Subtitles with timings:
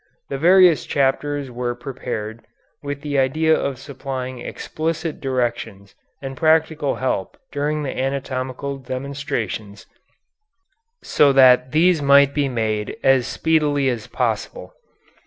[0.29, 2.41] The various chapters were prepared
[2.81, 5.93] with the idea of supplying explicit directions
[6.23, 9.85] and practical help during the anatomical demonstrations,
[11.03, 14.73] so that these might be made as speedily as possible.